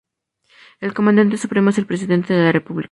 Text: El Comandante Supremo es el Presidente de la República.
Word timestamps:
El 0.79 0.95
Comandante 0.95 1.37
Supremo 1.37 1.69
es 1.69 1.77
el 1.77 1.85
Presidente 1.85 2.33
de 2.33 2.45
la 2.45 2.51
República. 2.51 2.79